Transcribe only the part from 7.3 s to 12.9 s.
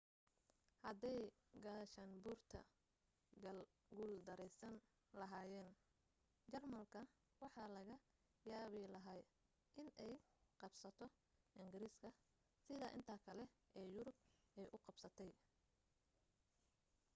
waxaa laga yaabi lahaa inay qabsato ingiriiska sida